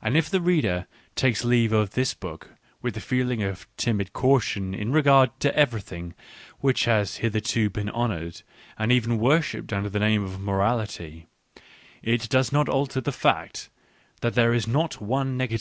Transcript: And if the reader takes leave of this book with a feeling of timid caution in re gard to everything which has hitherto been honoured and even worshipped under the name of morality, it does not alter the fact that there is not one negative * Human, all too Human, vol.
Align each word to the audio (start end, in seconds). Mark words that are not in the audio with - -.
And 0.00 0.16
if 0.16 0.30
the 0.30 0.40
reader 0.40 0.86
takes 1.16 1.44
leave 1.44 1.72
of 1.72 1.94
this 1.94 2.14
book 2.14 2.50
with 2.80 2.96
a 2.96 3.00
feeling 3.00 3.42
of 3.42 3.66
timid 3.76 4.12
caution 4.12 4.72
in 4.72 4.92
re 4.92 5.02
gard 5.02 5.30
to 5.40 5.52
everything 5.58 6.14
which 6.60 6.84
has 6.84 7.16
hitherto 7.16 7.68
been 7.68 7.90
honoured 7.90 8.42
and 8.78 8.92
even 8.92 9.18
worshipped 9.18 9.72
under 9.72 9.88
the 9.88 9.98
name 9.98 10.22
of 10.22 10.38
morality, 10.38 11.26
it 12.04 12.28
does 12.28 12.52
not 12.52 12.68
alter 12.68 13.00
the 13.00 13.10
fact 13.10 13.68
that 14.20 14.34
there 14.36 14.54
is 14.54 14.68
not 14.68 15.00
one 15.00 15.00
negative 15.00 15.00
* 15.00 15.00
Human, 15.00 15.16
all 15.16 15.24
too 15.26 15.40
Human, 15.40 15.58
vol. 15.58 15.60